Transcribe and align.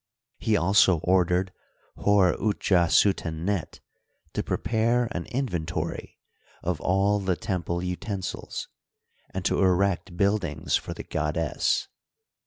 He 0.39 0.57
also 0.57 0.97
ordered 1.03 1.53
Hor 1.97 2.33
utja 2.37 2.87
suten 2.89 3.43
net 3.45 3.81
to 4.33 4.41
prepare 4.41 5.07
an 5.11 5.27
inventory 5.27 6.17
of 6.63 6.81
all 6.81 7.19
the 7.19 7.35
temple 7.35 7.83
utensils, 7.83 8.67
and 9.31 9.45
to 9.45 9.61
erect 9.63 10.17
buildings 10.17 10.75
for 10.75 10.95
the 10.95 11.03
goddess. 11.03 11.87